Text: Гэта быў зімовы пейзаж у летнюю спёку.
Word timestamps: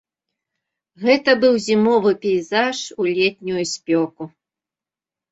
Гэта 1.01 1.33
быў 1.41 1.53
зімовы 1.65 2.13
пейзаж 2.23 2.77
у 3.03 3.07
летнюю 3.17 3.63
спёку. 3.73 4.23